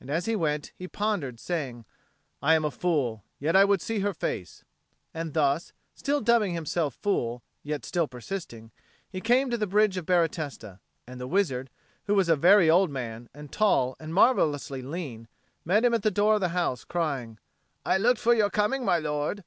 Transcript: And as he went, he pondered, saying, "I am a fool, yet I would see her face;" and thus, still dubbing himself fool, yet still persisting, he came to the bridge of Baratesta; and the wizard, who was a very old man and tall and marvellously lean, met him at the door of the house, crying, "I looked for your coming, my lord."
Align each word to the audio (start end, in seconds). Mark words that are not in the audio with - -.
And 0.00 0.10
as 0.10 0.24
he 0.26 0.34
went, 0.34 0.72
he 0.74 0.88
pondered, 0.88 1.38
saying, 1.38 1.84
"I 2.42 2.54
am 2.56 2.64
a 2.64 2.72
fool, 2.72 3.22
yet 3.38 3.54
I 3.54 3.64
would 3.64 3.80
see 3.80 4.00
her 4.00 4.12
face;" 4.12 4.64
and 5.14 5.32
thus, 5.32 5.72
still 5.94 6.20
dubbing 6.20 6.54
himself 6.54 6.92
fool, 6.92 7.44
yet 7.62 7.84
still 7.84 8.08
persisting, 8.08 8.72
he 9.08 9.20
came 9.20 9.48
to 9.48 9.56
the 9.56 9.68
bridge 9.68 9.96
of 9.96 10.06
Baratesta; 10.06 10.80
and 11.06 11.20
the 11.20 11.28
wizard, 11.28 11.70
who 12.08 12.16
was 12.16 12.28
a 12.28 12.34
very 12.34 12.68
old 12.68 12.90
man 12.90 13.28
and 13.32 13.52
tall 13.52 13.94
and 14.00 14.12
marvellously 14.12 14.82
lean, 14.82 15.28
met 15.64 15.84
him 15.84 15.94
at 15.94 16.02
the 16.02 16.10
door 16.10 16.34
of 16.34 16.40
the 16.40 16.48
house, 16.48 16.82
crying, 16.82 17.38
"I 17.86 17.96
looked 17.96 18.18
for 18.18 18.34
your 18.34 18.50
coming, 18.50 18.84
my 18.84 18.98
lord." 18.98 19.44